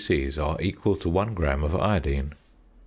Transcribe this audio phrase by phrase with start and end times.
[0.03, 0.27] c.
[0.39, 2.33] are equal to 1 gram of iodine.